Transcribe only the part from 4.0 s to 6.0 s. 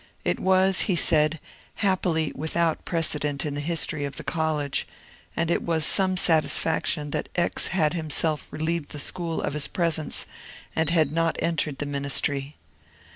of the college, and it was